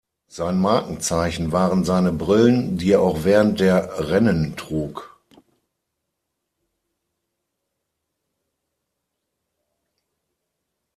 [0.25, 5.15] Sein Markenzeichen waren seine Brillen, die er auch während der Rennen trug.